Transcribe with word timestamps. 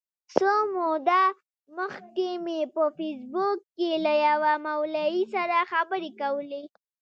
څه 0.35 0.51
موده 0.73 1.23
مخکي 1.77 2.31
مي 2.45 2.59
په 2.73 2.83
فېسبوک 2.97 3.57
کي 3.77 3.89
له 4.05 4.13
یوه 4.27 4.53
مولوي 4.65 5.21
سره 5.33 5.57
خبري 5.71 6.11
کولې. 6.21 6.63